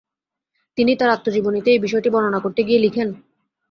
[0.77, 3.09] তিনি তার আত্মজীবনীতে এই বিষয়টি বর্ণনা করতে গিয়ে লিখেন: